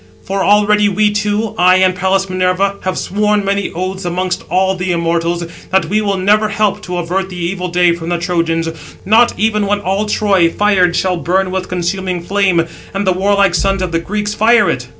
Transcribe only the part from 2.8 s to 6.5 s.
have sworn many oaths amongst all the immortals, that we will never